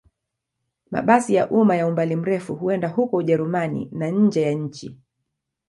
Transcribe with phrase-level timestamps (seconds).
[0.91, 4.97] Mabasi ya umma ya umbali mrefu huenda huko Ujerumani na nje ya nchi.